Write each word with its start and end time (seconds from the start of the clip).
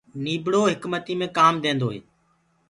نيٚڀڙو 0.23 0.61
هڪمتيٚ 0.73 1.19
مي 1.19 1.27
ڪآم 1.37 1.53
دينٚدو 1.63 1.87
هي 1.93 1.99